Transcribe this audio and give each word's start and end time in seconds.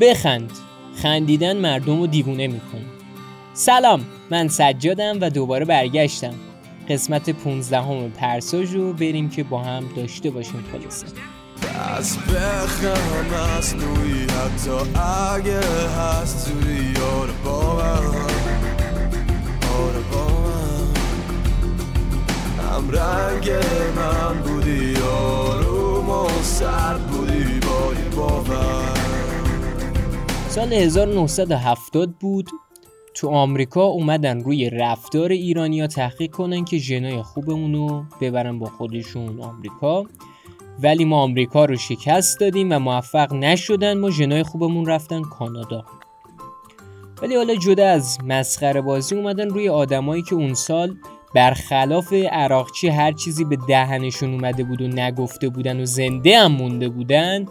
بخند. 0.00 0.50
خندیدن 1.02 1.56
مردم 1.56 2.00
رو 2.00 2.06
دیوونه 2.06 2.46
می‌کنه. 2.46 2.84
سلام 3.54 4.04
من 4.30 4.48
سجادم 4.48 5.18
و 5.20 5.30
دوباره 5.30 5.64
برگشتم. 5.64 6.34
قسمت 6.88 7.30
15 7.30 7.80
همه 7.80 8.08
پرساژ 8.08 8.74
رو 8.74 8.92
بریم 8.92 9.30
که 9.30 9.42
با 9.44 9.62
هم 9.62 9.84
داشته 9.96 10.30
باشیم 10.30 10.64
خلاصه. 10.72 11.06
از 11.96 12.18
بخم 12.18 13.34
از 13.58 13.74
نوی 13.74 14.22
حتی 14.22 15.00
اگه 15.00 15.60
هست 15.88 16.52
توی 16.52 16.93
سال 30.54 30.72
1970 30.72 32.10
بود. 32.20 32.50
تو 33.14 33.28
آمریکا 33.28 33.84
اومدن 33.84 34.40
روی 34.40 34.70
رفتار 34.70 35.30
ایرانیا 35.30 35.86
تحقیق 35.86 36.30
کنن 36.30 36.64
که 36.64 36.78
ژنای 36.78 37.22
خوبمون 37.22 37.74
رو 37.74 38.04
ببرن 38.20 38.58
با 38.58 38.66
خودشون 38.66 39.40
آمریکا. 39.40 40.04
ولی 40.82 41.04
ما 41.04 41.22
آمریکا 41.22 41.64
رو 41.64 41.76
شکست 41.76 42.40
دادیم 42.40 42.72
و 42.72 42.78
موفق 42.78 43.34
نشدن 43.34 43.98
ما 43.98 44.10
ژنای 44.10 44.42
خوبمون 44.42 44.86
رفتن 44.86 45.22
کانادا. 45.22 45.84
ولی 47.22 47.36
حالا 47.36 47.54
جدا 47.54 47.86
از 47.86 48.18
مسخره 48.24 48.80
بازی 48.80 49.14
اومدن 49.16 49.48
روی 49.48 49.68
آدمایی 49.68 50.22
که 50.22 50.34
اون 50.34 50.54
سال 50.54 50.96
برخلاف 51.34 52.12
عراقچی 52.12 52.88
هر 52.88 53.12
چیزی 53.12 53.44
به 53.44 53.58
دهنشون 53.68 54.34
اومده 54.34 54.64
بود 54.64 54.82
و 54.82 54.88
نگفته 54.88 55.48
بودن 55.48 55.80
و 55.80 55.84
زنده 55.84 56.38
هم 56.38 56.52
مونده 56.52 56.88
بودن 56.88 57.46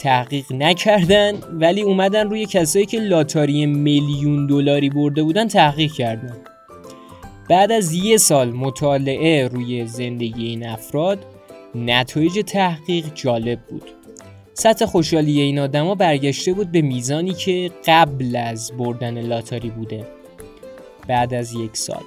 تحقیق 0.00 0.52
نکردن 0.52 1.32
ولی 1.52 1.82
اومدن 1.82 2.30
روی 2.30 2.46
کسایی 2.46 2.86
که 2.86 3.00
لاتاری 3.00 3.66
میلیون 3.66 4.46
دلاری 4.46 4.90
برده 4.90 5.22
بودن 5.22 5.48
تحقیق 5.48 5.92
کردن. 5.92 6.36
بعد 7.50 7.72
از 7.72 7.92
یه 7.92 8.16
سال 8.16 8.50
مطالعه 8.50 9.48
روی 9.48 9.86
زندگی 9.86 10.46
این 10.46 10.66
افراد 10.66 11.18
نتایج 11.74 12.42
تحقیق 12.46 13.04
جالب 13.14 13.60
بود. 13.60 13.90
سطح 14.54 14.86
خوشحالی 14.86 15.40
این 15.40 15.58
آدما 15.58 15.94
برگشته 15.94 16.52
بود 16.52 16.72
به 16.72 16.82
میزانی 16.82 17.32
که 17.32 17.70
قبل 17.86 18.36
از 18.36 18.72
بردن 18.78 19.20
لاتاری 19.20 19.70
بوده. 19.70 20.06
بعد 21.08 21.34
از 21.34 21.54
یک 21.54 21.76
سال. 21.76 22.02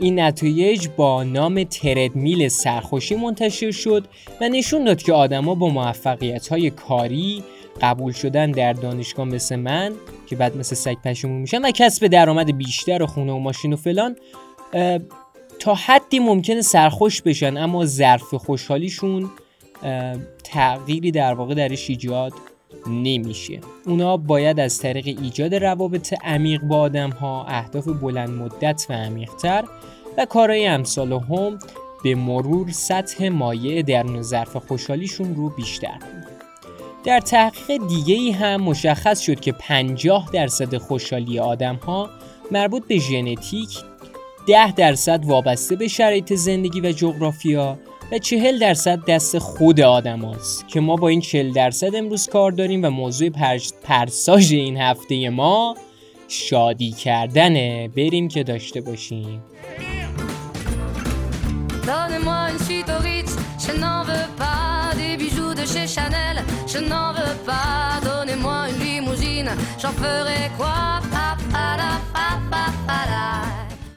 این 0.00 0.20
نتایج 0.20 0.88
با 0.96 1.24
نام 1.24 1.64
تردمیل 1.64 2.48
سرخوشی 2.48 3.14
منتشر 3.14 3.70
شد 3.70 4.06
و 4.40 4.48
نشون 4.48 4.84
داد 4.84 5.02
که 5.02 5.12
آدما 5.12 5.54
با 5.54 5.68
موفقیت 5.68 6.48
های 6.48 6.70
کاری 6.70 7.44
قبول 7.82 8.12
شدن 8.12 8.50
در 8.50 8.72
دانشگاه 8.72 9.24
مثل 9.24 9.56
من 9.56 9.92
که 10.26 10.36
بعد 10.36 10.56
مثل 10.56 10.76
سگ 10.76 10.96
پشمون 11.04 11.40
میشن 11.40 11.64
و 11.64 11.70
کسب 11.70 12.06
درآمد 12.06 12.56
بیشتر 12.56 13.02
و 13.02 13.06
خونه 13.06 13.32
و 13.32 13.38
ماشین 13.38 13.72
و 13.72 13.76
فلان 13.76 14.16
تا 15.58 15.74
حدی 15.74 16.18
ممکنه 16.18 16.62
سرخوش 16.62 17.22
بشن 17.22 17.56
اما 17.56 17.86
ظرف 17.86 18.34
خوشحالیشون 18.34 19.30
تغییری 20.44 21.10
در 21.10 21.34
واقع 21.34 21.54
درش 21.54 21.90
ایجاد 21.90 22.32
نمیشه 22.86 23.60
اونا 23.86 24.16
باید 24.16 24.60
از 24.60 24.78
طریق 24.78 25.06
ایجاد 25.06 25.54
روابط 25.54 26.14
عمیق 26.24 26.62
با 26.62 26.80
آدم 26.80 27.10
ها 27.10 27.44
اهداف 27.48 27.88
بلند 27.88 28.28
مدت 28.28 28.86
و 28.90 28.92
عمیقتر 28.92 29.64
و 30.18 30.24
کارهای 30.24 30.66
امثال 30.66 31.12
هم 31.12 31.58
به 32.04 32.14
مرور 32.14 32.70
سطح 32.70 33.28
مایع 33.28 33.82
درون 33.82 34.22
ظرف 34.22 34.56
خوشحالیشون 34.56 35.34
رو 35.34 35.48
بیشتر 35.48 35.98
در 37.04 37.20
تحقیق 37.20 37.86
دیگه 37.88 38.14
ای 38.14 38.30
هم 38.30 38.60
مشخص 38.60 39.20
شد 39.20 39.40
که 39.40 39.52
50 39.52 40.30
درصد 40.32 40.76
خوشحالی 40.76 41.38
آدم 41.38 41.76
ها 41.76 42.10
مربوط 42.50 42.86
به 42.86 42.98
ژنتیک 42.98 43.78
10 44.46 44.72
درصد 44.72 45.24
وابسته 45.24 45.76
به 45.76 45.88
شرایط 45.88 46.32
زندگی 46.32 46.80
و 46.80 46.92
جغرافیا 46.92 47.78
و 48.12 48.18
40 48.18 48.58
درصد 48.58 49.04
دست 49.08 49.38
خود 49.38 49.80
آدم 49.80 50.20
هاست 50.20 50.68
که 50.68 50.80
ما 50.80 50.96
با 50.96 51.08
این 51.08 51.20
40 51.20 51.52
درصد 51.52 51.94
امروز 51.94 52.28
کار 52.28 52.52
داریم 52.52 52.84
و 52.84 52.90
موضوع 52.90 53.30
پرش 53.30 53.72
پرساژ 53.82 54.52
این 54.52 54.76
هفته 54.76 55.30
ما 55.30 55.76
شادی 56.28 56.92
کردنه. 56.92 57.88
بریم 57.88 58.28
که 58.28 58.42
داشته 58.42 58.80
باشیم. 58.80 59.42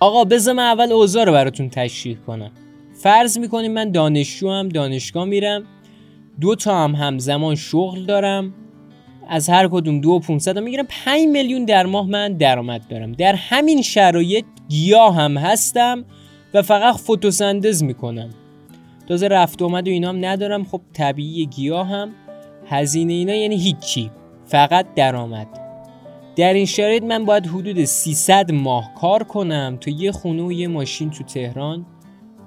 آقا 0.04 0.24
بذار 0.24 0.54
من 0.54 0.64
اول 0.64 0.92
اوضاع 0.92 1.24
رو 1.24 1.32
براتون 1.32 1.70
تشریح 1.70 2.18
کنم. 2.28 2.52
فرض 2.94 3.38
می‌کنیم 3.38 3.72
من 3.72 3.92
دانشجو 3.92 4.50
هم 4.50 4.70
دانشگاه 4.70 5.26
میرم. 5.26 5.64
دو 6.42 6.56
تا 6.56 6.84
هم 6.84 6.96
همزمان 6.96 7.56
شغل 7.56 8.06
دارم. 8.06 8.54
از 9.30 9.50
هر 9.50 9.68
کدوم 9.68 10.02
دو 10.02 10.10
و 10.10 10.20
500 10.20 10.60
می‌گیرم. 10.60 10.86
5 11.06 11.28
میلیون 11.28 11.66
در 11.66 11.86
ماه 11.86 12.08
من 12.08 12.34
درآمد 12.34 12.88
دارم. 12.88 13.12
در 13.12 13.36
همین 13.36 13.82
شرایط 13.82 14.46
گیاه 14.70 15.16
هم 15.16 15.38
هستم 15.38 16.06
و 16.54 16.62
فقط 16.62 16.96
فتوسندز 16.96 17.84
می‌کنم. 17.84 18.30
تازه 19.08 19.28
رفت 19.28 19.62
اومد 19.62 19.88
و 19.88 19.92
اینا 19.92 20.10
هم 20.10 20.26
ندارم. 20.26 20.64
خب 20.64 20.82
طبیعی 20.94 21.46
گیاه 21.46 21.88
هم 21.88 22.12
هزینه 22.68 23.14
اینا 23.14 23.34
یعنی 23.34 23.58
هیچی. 23.58 24.12
فقط 24.46 24.86
درآمد. 24.96 25.63
در 26.36 26.54
این 26.54 26.66
شرایط 26.66 27.04
من 27.04 27.26
باید 27.26 27.48
حدود 27.48 27.86
300 27.86 28.52
ماه 28.52 28.94
کار 28.94 29.24
کنم 29.24 29.78
تا 29.82 29.92
یه 29.92 30.12
خونه 30.12 30.44
و 30.44 30.52
یه 30.52 30.68
ماشین 30.68 31.10
تو 31.10 31.24
تهران 31.24 31.86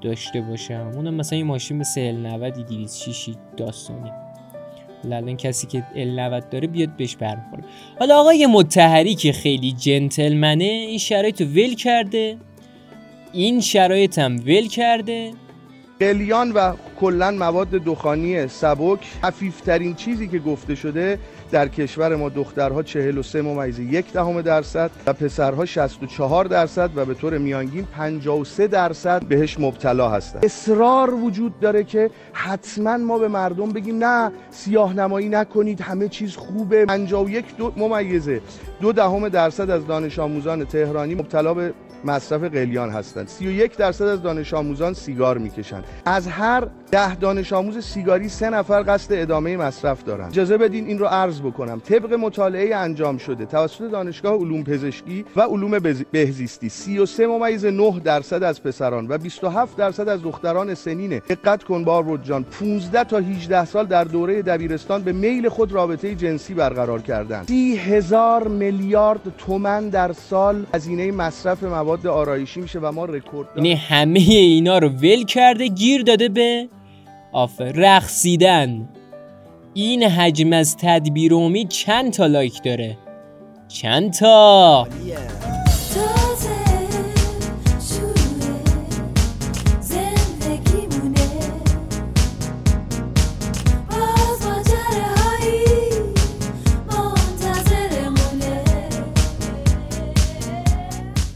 داشته 0.01 0.41
باشم. 0.41 0.91
اونم 0.95 1.15
مثلا 1.15 1.39
یه 1.39 1.45
ماشین 1.45 1.79
به 1.79 1.85
ال 1.97 2.17
90 2.17 2.55
206 2.67 3.29
داستانی 3.57 4.11
الان 5.05 5.37
کسی 5.37 5.67
که 5.67 5.85
ال 5.95 6.21
90 6.21 6.49
داره 6.49 6.67
بیاد 6.67 6.97
بهش 6.97 7.17
برمیخوره. 7.17 7.65
حالا 7.99 8.21
آقای 8.21 8.47
متحری 8.47 9.15
که 9.15 9.33
خیلی 9.33 9.73
جنتلمنه 9.73 10.65
این 10.65 10.99
شرایط 10.99 11.41
ول 11.41 11.75
کرده. 11.75 12.37
این 13.33 13.61
شرایط 13.61 14.19
هم 14.19 14.37
ول 14.37 14.69
کرده. 14.69 15.33
قلیان 16.01 16.53
و 16.53 16.73
کلا 17.01 17.31
مواد 17.31 17.71
دخانی 17.71 18.49
سبک 18.49 18.99
خفیفترین 19.23 19.95
چیزی 19.95 20.29
که 20.29 20.39
گفته 20.39 20.75
شده 20.75 21.19
در 21.51 21.69
کشور 21.69 22.17
ما 22.17 22.29
دخترها 22.29 22.83
43 22.83 23.43
ممیز 23.43 23.79
یک 23.79 24.13
دهم 24.13 24.41
درصد 24.41 24.91
و 25.07 25.13
پسرها 25.13 25.65
64 25.65 26.45
درصد 26.45 26.91
و 26.97 27.05
به 27.05 27.15
طور 27.15 27.39
میانگین 27.39 27.85
53 27.85 28.67
درصد 28.67 29.25
بهش 29.25 29.61
مبتلا 29.61 30.11
هستند 30.11 30.45
اصرار 30.45 31.15
وجود 31.15 31.61
داره 31.61 31.85
که 31.85 32.11
حتما 32.33 32.97
ما 32.97 33.19
به 33.19 33.29
مردم 33.29 33.69
بگیم 33.69 34.05
نه 34.05 34.33
سیاه 34.51 34.95
نمایی 34.95 35.29
نکنید 35.29 35.81
همه 35.81 36.09
چیز 36.09 36.37
خوبه. 36.37 36.87
51 36.87 37.57
دو 37.57 37.73
ممیزه. 37.77 38.41
دو 38.81 38.93
دهم 38.93 39.29
درصد 39.29 39.71
از 39.71 39.87
دانش 39.87 40.19
آموزان 40.19 40.65
تهرانی 40.65 41.15
مبتلا 41.15 41.55
به 41.55 41.73
مصرف 42.05 42.43
قلیان 42.43 42.91
هستند. 42.91 43.29
31 43.29 43.77
درصد 43.77 44.05
از 44.05 44.23
دانش 44.23 44.55
آموزان 44.55 44.95
سیگار 44.95 45.39
می‌کشند. 45.39 45.85
از 46.05 46.29
هر 46.29 46.67
ده 46.91 47.15
دانش 47.15 47.53
آموز 47.53 47.85
سیگاری 47.85 48.29
سه 48.29 48.51
نفر 48.51 48.85
قصد 48.87 49.13
ادامه 49.13 49.57
مصرف 49.57 50.05
دارند 50.05 50.31
اجازه 50.31 50.59
بدین 50.59 50.87
این 50.87 50.99
رو 50.99 51.07
عرض 51.07 51.41
بکنم. 51.41 51.81
طبق 51.81 52.13
مطالعه 52.15 52.77
انجام 52.77 53.19
شده 53.19 53.47
توسط 53.47 53.91
دانشگاه 53.91 54.35
علوم 54.35 54.65
پزشکی 54.65 55.25
و 55.37 55.41
علوم 55.41 55.79
بهزیستی 56.13 56.69
33 56.69 57.27
ممیز 57.27 57.65
9 57.65 58.01
درصد 58.05 58.43
از 58.43 58.63
پسران 58.63 59.07
و 59.09 59.19
27 59.19 59.77
درصد 59.77 60.09
از 60.09 60.23
دختران 60.23 60.75
سنین 60.75 61.19
دقت 61.19 61.65
کن 61.65 61.85
بار 61.85 62.19
جان 62.25 62.45
15 62.45 63.05
تا 63.05 63.19
18 63.19 63.65
سال 63.65 63.87
در 63.87 64.05
دوره 64.05 64.43
دبیرستان 64.43 65.03
به 65.03 65.13
میل 65.13 65.49
خود 65.49 65.73
رابطه 65.73 66.15
جنسی 66.15 66.55
برقرار 66.55 67.03
کردند 67.03 67.47
30 67.47 67.77
هزار 67.77 68.49
میلیارد 68.49 69.21
تومن 69.39 69.89
در 69.89 70.13
سال 70.13 70.67
هزینه 70.75 71.13
مصرف 71.13 71.63
مواد 71.63 72.07
آرایشی 72.07 72.61
میشه 72.61 72.79
و 72.79 72.93
ما 72.93 73.05
رکورد 73.05 73.49
یعنی 73.57 73.75
همه 73.75 74.21
اینا 74.21 74.79
رو 74.79 74.89
ول 74.89 75.25
کرده 75.25 75.69
گیر 75.69 76.03
داده 76.03 76.29
به 76.29 76.69
آفر 77.33 77.73
رقصیدن. 77.75 78.89
این 79.75 80.03
حجم 80.03 80.53
از 80.53 80.77
تدبیر 80.77 81.35
امید 81.35 81.69
چند 81.69 82.13
تا 82.13 82.27
لایک 82.27 82.63
داره؟ 82.63 82.99
چند 83.69 84.13
تا؟ 84.13 84.89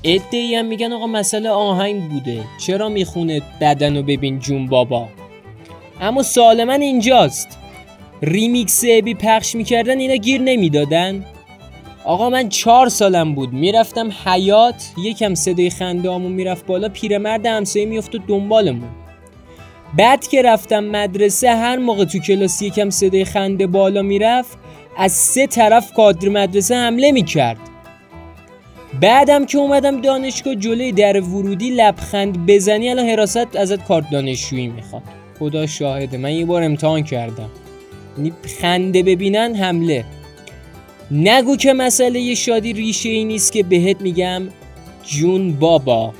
ادهی 0.04 0.54
هم 0.54 0.66
میگن 0.66 0.92
آقا 0.92 1.06
مسئله 1.06 1.50
آهنگ 1.50 2.10
بوده. 2.10 2.44
چرا 2.58 2.88
می‌خونه 2.88 3.42
بدن 3.60 3.96
و 3.96 4.02
ببین 4.02 4.38
جون 4.38 4.66
بابا؟ 4.66 5.08
اما 6.00 6.22
سوال 6.22 6.64
من 6.64 6.80
اینجاست. 6.80 7.58
ریمیکس 8.22 8.84
بی 8.84 9.14
پخش 9.14 9.54
می‌کردن 9.54 9.98
اینا 9.98 10.14
گیر 10.14 10.40
نمی‌دادن؟ 10.40 11.24
آقا 12.04 12.30
من 12.30 12.48
چهار 12.48 12.88
سالم 12.88 13.34
بود. 13.34 13.52
می‌رفتم 13.52 14.10
حیات 14.24 14.92
یکم 15.04 15.34
صدای 15.34 15.70
خنده 15.70 16.12
همون 16.12 16.32
می‌رفت 16.32 16.66
بالا 16.66 16.88
پیرمرد 16.88 17.46
همسایه 17.46 17.86
میافتاد 17.86 18.20
دنبالمون. 18.26 18.88
بعد 19.96 20.28
که 20.28 20.42
رفتم 20.42 20.84
مدرسه 20.84 21.50
هر 21.50 21.76
موقع 21.76 22.04
تو 22.04 22.18
کلاس 22.18 22.62
یکم 22.62 22.90
صدای 22.90 23.24
خنده 23.24 23.66
بالا 23.66 24.02
می‌رفت 24.02 24.58
از 24.96 25.12
سه 25.12 25.46
طرف 25.46 25.92
کادر 25.92 26.28
مدرسه 26.28 26.74
حمله 26.74 27.12
می‌کرد. 27.12 27.58
بعدم 29.00 29.46
که 29.46 29.58
اومدم 29.58 30.00
دانشگاه 30.00 30.54
جلوی 30.54 30.92
در 30.92 31.20
ورودی 31.20 31.70
لبخند 31.70 32.46
بزنی 32.46 32.88
الان 32.88 33.06
حراست 33.06 33.56
ازت 33.56 33.84
کارت 33.84 34.10
دانشجویی 34.10 34.68
می‌خواد. 34.68 35.02
خدا 35.40 35.66
شاهده. 35.66 36.18
من 36.18 36.32
یه 36.32 36.44
بار 36.44 36.62
امتحان 36.62 37.02
کردم. 37.02 37.50
یعنی 38.18 38.32
خنده 38.60 39.02
ببینن 39.02 39.54
حمله. 39.54 40.04
نگو 41.10 41.56
که 41.56 41.72
مسئله 41.72 42.34
شادی 42.34 42.72
ریشه 42.72 43.08
ای 43.08 43.24
نیست 43.24 43.52
که 43.52 43.62
بهت 43.62 44.00
میگم 44.00 44.42
جون 45.04 45.52
بابا. 45.52 46.14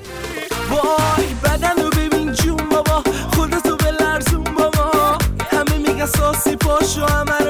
وای 0.69 1.27
بدن 1.43 1.83
رو 1.83 1.89
ببین 1.89 2.31
جون 2.31 2.57
بابا. 2.71 3.03
خودتو 3.33 3.75
به 3.75 3.91
لرزون 3.91 4.43
بابا. 4.43 5.17
همه 5.51 5.77
میگن 5.77 6.05
ساسی 6.05 6.55
پاشو 6.55 7.05
همه 7.05 7.40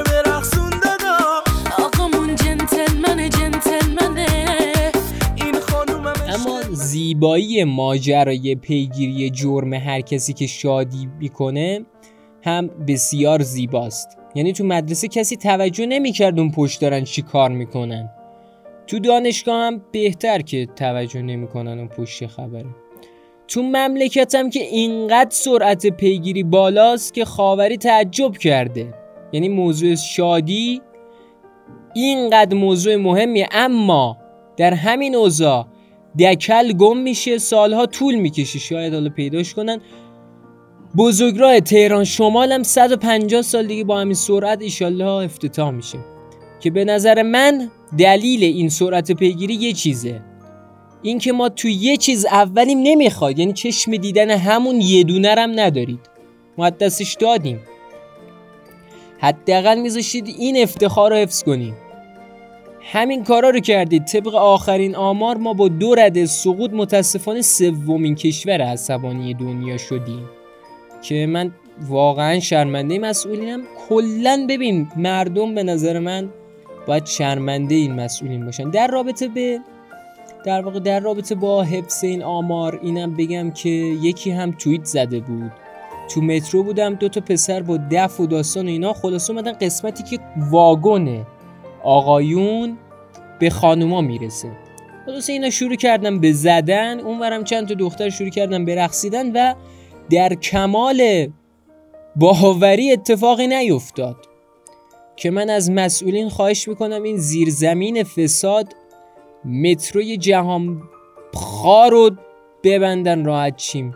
زیبایی 7.12 7.64
ماجرای 7.64 8.54
پیگیری 8.54 9.30
جرم 9.30 9.72
هر 9.74 10.00
کسی 10.00 10.32
که 10.32 10.46
شادی 10.46 11.08
می‌کنه 11.18 11.80
هم 12.44 12.66
بسیار 12.88 13.42
زیباست. 13.42 14.18
یعنی 14.34 14.52
تو 14.52 14.64
مدرسه 14.64 15.08
کسی 15.08 15.36
توجه 15.36 15.86
نمی‌کرد 15.86 16.38
اون 16.38 16.50
پشت 16.50 16.80
دارن 16.80 17.04
چی 17.04 17.22
کار 17.22 17.50
می‌کنن. 17.50 18.10
تو 18.86 18.98
دانشگاه 18.98 19.66
هم 19.66 19.82
بهتر 19.92 20.42
که 20.42 20.66
توجه 20.76 21.22
نمی‌کنن 21.22 21.78
اون 21.78 21.88
پشت 21.88 22.26
خبره. 22.26 22.74
تو 23.48 23.62
مملکتم 23.62 24.50
که 24.50 24.60
اینقدر 24.60 25.30
سرعت 25.30 25.86
پیگیری 25.86 26.42
بالاست 26.42 27.14
که 27.14 27.24
خاوری 27.24 27.76
تعجب 27.76 28.36
کرده. 28.36 28.94
یعنی 29.32 29.48
موضوع 29.48 29.94
شادی 29.94 30.80
اینقدر 31.94 32.56
موضوع 32.56 32.96
مهمیه. 32.96 33.48
اما 33.52 34.18
در 34.56 34.74
همین 34.74 35.14
اوضاع 35.14 35.66
دکل 36.18 36.72
گم 36.72 36.96
میشه 36.96 37.38
سالها 37.38 37.86
طول 37.86 38.14
می‌کشه 38.14 38.58
شاید 38.58 38.94
حالا 38.94 39.10
پیداش 39.10 39.54
کنن. 39.54 39.80
بزرگراه 40.96 41.60
تهران 41.60 42.04
شمال 42.04 42.52
هم 42.52 42.62
150 42.62 43.42
سال 43.42 43.66
دیگه 43.66 43.84
با 43.84 44.00
همین 44.00 44.14
سرعت 44.14 44.62
ایشالله 44.62 45.06
افتتاح 45.06 45.70
میشه. 45.70 45.98
که 46.60 46.70
به 46.70 46.84
نظر 46.84 47.22
من 47.22 47.70
دلیل 47.98 48.44
این 48.44 48.68
سرعت 48.68 49.12
پیگیری 49.12 49.54
یه 49.54 49.72
چیزه. 49.72 50.20
این 51.02 51.18
که 51.18 51.32
ما 51.32 51.48
تو 51.48 51.68
یه 51.68 51.96
چیز 51.96 52.26
اولیم 52.26 52.78
نمی‌خواد 52.82 53.38
یعنی 53.38 53.52
چشم 53.52 53.96
دیدن 53.96 54.30
همون 54.30 54.80
یه 54.80 55.04
دونه 55.04 55.34
هم 55.38 55.60
ندارید. 55.60 56.00
ما 56.58 56.70
دستش 56.70 57.14
دادیم. 57.14 57.60
حداقل 59.18 59.80
میذاشید 59.80 60.26
این 60.38 60.62
افتخار 60.62 61.10
رو 61.10 61.16
حفظ 61.16 61.42
کنیم. 61.42 61.74
همین 62.92 63.24
کارا 63.24 63.50
رو 63.50 63.60
کردید 63.60 64.04
طبق 64.04 64.34
آخرین 64.34 64.96
آمار 64.96 65.36
ما 65.36 65.52
با 65.54 65.68
دو 65.68 65.94
رده 65.94 66.26
سقوط 66.26 66.70
متاسفانه 66.72 67.42
سومین 67.42 68.14
کشور 68.14 68.60
عصبانی 68.60 69.34
دنیا 69.34 69.76
شدیم. 69.76 70.28
که 71.02 71.26
من 71.26 71.52
واقعا 71.88 72.40
شرمنده 72.40 72.98
مسئولینم. 72.98 73.60
کلا 73.88 74.46
ببین 74.48 74.88
مردم 74.96 75.54
به 75.54 75.62
نظر 75.62 75.98
من 75.98 76.28
باید 76.86 77.06
شرمنده 77.06 77.74
این 77.74 77.92
مسئولین 77.92 78.44
باشن. 78.44 78.70
در 78.70 78.86
رابطه 78.86 79.28
به 79.28 79.60
در 80.44 80.62
واقع 80.62 80.80
در 80.80 81.00
رابطه 81.00 81.34
با 81.34 81.62
حفظ 81.62 82.04
این 82.04 82.22
آمار 82.22 82.80
اینم 82.82 83.14
بگم 83.14 83.50
که 83.50 83.68
یکی 84.02 84.30
هم 84.30 84.52
توییت 84.52 84.84
زده 84.84 85.20
بود. 85.20 85.52
تو 86.14 86.20
مترو 86.20 86.62
بودم 86.62 86.94
دو 86.94 87.08
تا 87.08 87.20
پسر 87.20 87.62
با 87.62 87.78
دف 87.90 88.20
و 88.20 88.26
داستان 88.26 88.66
و 88.66 88.68
اینا. 88.68 88.92
خلاصه 88.92 89.32
اومدن 89.32 89.52
قسمتی 89.52 90.02
که 90.02 90.18
واگن 90.50 91.26
آقایون 91.84 92.78
به 93.40 93.50
خانوما 93.50 94.00
می‌رسه. 94.00 94.52
خلاصه 95.06 95.32
اینا 95.32 95.50
شروع 95.50 95.76
کردن 95.76 96.20
به 96.20 96.32
زدن 96.32 97.00
اونورم 97.00 97.44
چند 97.44 97.68
تا 97.68 97.74
دختر 97.74 98.10
شروع 98.10 98.30
کردن 98.30 98.64
به 98.64 98.74
رقصیدن 98.74 99.32
و 99.32 99.54
در 100.10 100.34
کمال 100.34 101.28
باوری 102.16 102.92
اتفاقی 102.92 103.46
نیفتاد. 103.46 104.16
که 105.16 105.30
من 105.30 105.50
از 105.50 105.70
مسئولین 105.70 106.28
خواهش 106.28 106.68
می‌کنم 106.68 107.02
این 107.02 107.16
زیرزمین 107.16 108.04
فساد 108.04 108.72
متروی 109.44 110.16
جهان 110.16 110.82
خار 111.34 111.90
رو 111.90 112.10
ببندن 112.64 113.24
راحت 113.24 113.56
چیم 113.56 113.94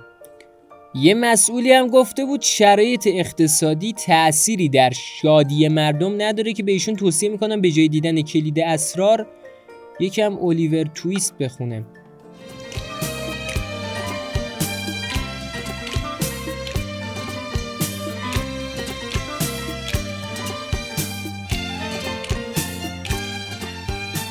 یه 1.00 1.14
مسئولی 1.14 1.72
هم 1.72 1.86
گفته 1.86 2.24
بود 2.24 2.42
شرایط 2.42 3.08
اقتصادی 3.12 3.92
تأثیری 3.92 4.68
در 4.68 4.90
شادی 4.90 5.68
مردم 5.68 6.22
نداره 6.22 6.52
که 6.52 6.62
به 6.62 6.72
ایشون 6.72 6.96
توصیه 6.96 7.28
می‌کنم 7.28 7.60
به 7.60 7.70
جای 7.70 7.88
دیدن 7.88 8.22
کلید 8.22 8.60
اسرار 8.60 9.26
یکم 10.00 10.36
اولیور 10.36 10.84
تویست 10.94 11.38
بخونه. 11.38 11.84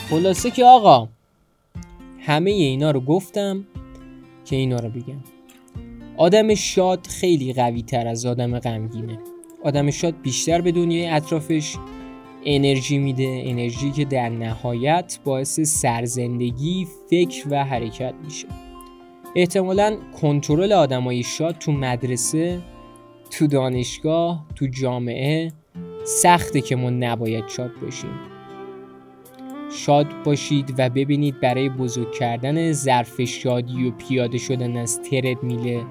خلاصه 0.10 0.52
که 0.52 0.66
آقا 0.66 1.10
همه 2.20 2.52
اینا 2.52 2.92
رو 2.92 3.00
گفتم 3.00 3.68
که 4.46 4.56
اینا 4.56 4.80
رو 4.80 4.90
بگم. 4.90 5.35
آدم 6.18 6.56
شاد 6.56 7.08
خیلی 7.08 7.54
قوی 7.54 7.82
تر 7.82 8.08
از 8.08 8.26
آدم 8.26 8.60
غمگینه. 8.60 9.20
آدم 9.64 9.92
شاد 9.92 10.22
بیشتر 10.22 10.62
به 10.62 10.72
دنیای 10.72 11.08
اطرافش 11.08 11.76
انرژی 12.46 12.98
میده 12.98 13.42
انرژی 13.46 13.92
که 13.92 14.06
در 14.06 14.30
نهایت 14.30 15.20
باعث 15.24 15.60
سرزندگی 15.60 16.88
فکر 17.10 17.46
و 17.50 17.64
حرکت 17.64 18.14
میشه. 18.26 18.48
احتمالا 19.36 19.98
کنترل 20.22 20.74
آدمای 20.74 21.24
شاد 21.24 21.58
تو 21.58 21.72
مدرسه 21.72 22.62
تو 23.32 23.48
دانشگاه 23.48 24.46
تو 24.56 24.68
جامعه 24.68 25.52
سخته 26.06 26.62
که 26.62 26.76
ما 26.76 26.90
نباید 26.90 27.48
شاد 27.48 27.72
باشیم. 27.82 28.20
شاد 29.72 30.08
باشید 30.26 30.74
و 30.78 30.90
ببینید 30.90 31.40
برای 31.40 31.70
بزرگ 31.70 32.12
کردن 32.12 32.72
ظرف 32.72 33.22
شادی 33.22 33.88
و 33.88 33.92
پیاده 33.92 34.38
شدن 34.38 34.78
از 34.78 35.02
ترد 35.02 35.44
میله 35.44 35.86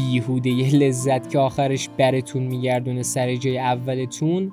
بیهوده 0.00 0.50
یه 0.50 0.74
لذت 0.74 1.30
که 1.30 1.38
آخرش 1.38 1.88
برتون 1.98 2.42
میگردونه 2.42 3.02
سر 3.02 3.36
جای 3.36 3.58
اولتون. 3.58 4.52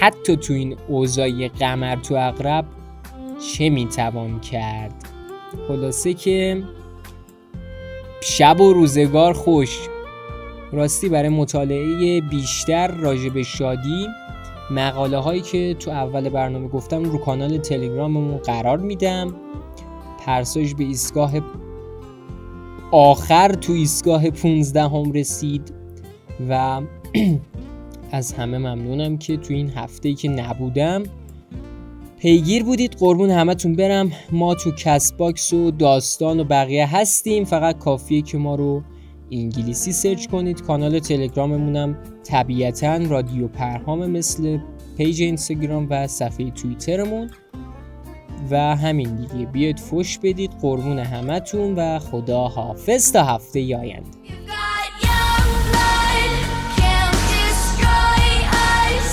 حتی 0.00 0.36
تو 0.36 0.52
این 0.52 0.76
اوضاع 0.88 1.48
قمر 1.48 1.96
تو 1.96 2.14
اقرب 2.14 2.64
چه 3.52 3.70
می‌توان 3.70 4.40
کرد؟ 4.40 4.94
خلاصه 5.68 6.14
که 6.14 6.62
شب 8.22 8.60
و 8.60 8.72
روزگار 8.72 9.32
خوش. 9.32 9.88
راستی 10.72 11.08
برای 11.08 11.28
مطالعه 11.28 12.20
بیشتر 12.20 12.86
راجع 12.86 13.28
به 13.28 13.42
شادی 13.42 14.06
مقاله 14.70 15.18
هایی 15.18 15.40
که 15.40 15.76
تو 15.78 15.90
اول 15.90 16.28
برنامه 16.28 16.68
گفتم 16.68 17.04
رو 17.04 17.18
کانال 17.18 17.58
تلگراممون 17.58 18.36
قرار 18.36 18.78
میدم. 18.78 19.34
پرساج 20.26 20.74
به 20.74 20.84
ایستگاه 20.84 21.32
آخر 22.96 23.48
تو 23.52 23.72
ایستگاه 23.72 24.30
15 24.30 24.82
هم 24.82 25.12
رسید 25.12 25.72
و 26.48 26.80
از 28.12 28.32
همه 28.32 28.58
ممنونم 28.58 29.18
که 29.18 29.36
تو 29.36 29.54
این 29.54 29.70
هفته 29.70 30.14
که 30.14 30.28
نبودم 30.28 31.02
پیگیر 32.18 32.64
بودید. 32.64 32.96
قربون 32.98 33.30
همتون 33.30 33.76
برم. 33.76 34.12
ما 34.32 34.54
تو 34.54 34.70
CastBox 34.70 35.52
و 35.52 35.70
داستان 35.70 36.40
و 36.40 36.44
بقیه 36.44 36.96
هستیم. 36.96 37.44
فقط 37.44 37.78
کافیه 37.78 38.22
که 38.22 38.38
ما 38.38 38.54
رو 38.54 38.82
انگلیسی 39.30 39.92
سرچ 39.92 40.26
کنید. 40.26 40.62
کانال 40.62 40.98
تلگراممونم 40.98 41.98
طبیعتا 42.24 42.96
رادیو 42.96 43.48
پرهام 43.48 44.10
مثل 44.10 44.58
پیج 44.96 45.22
اینستاگرام 45.22 45.86
و 45.90 46.06
صفحه 46.06 46.50
توییترمون. 46.50 47.30
و 48.50 48.76
همین 48.76 49.14
دیگه. 49.16 49.46
بیاید 49.46 49.80
فش 49.80 50.18
بدید. 50.18 50.50
قربون 50.62 50.98
همتون 50.98 51.74
و 51.74 51.98
خدا 51.98 52.48
حافظ 52.48 53.12
تا 53.12 53.24
هفته 53.24 53.76
آینده. 53.76 54.10
Got 54.10 54.88
young 55.06 55.48
blood, 55.70 56.32
can't 56.76 57.18
destroy 57.34 58.24
us. 58.72 59.10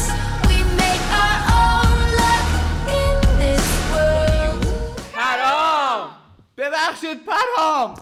We 0.48 0.58
make 0.82 1.06
our 1.26 1.40
own 1.66 2.00
luck 2.20 2.50
in 3.02 3.18
this 3.42 3.68
world. 3.92 4.66
پرام 5.14 6.10
ببخشید 6.58 7.18
پرام 7.26 7.94